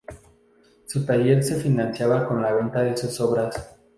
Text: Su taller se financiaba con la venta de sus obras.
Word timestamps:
Su 0.87 1.05
taller 1.05 1.43
se 1.43 1.57
financiaba 1.57 2.27
con 2.27 2.41
la 2.41 2.51
venta 2.55 2.81
de 2.81 2.97
sus 2.97 3.21
obras. 3.21 3.75